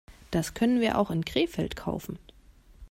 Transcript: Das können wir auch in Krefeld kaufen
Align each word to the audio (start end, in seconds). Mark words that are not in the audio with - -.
Das 0.31 0.55
können 0.55 0.81
wir 0.81 0.97
auch 0.97 1.11
in 1.11 1.23
Krefeld 1.23 1.75
kaufen 1.75 2.17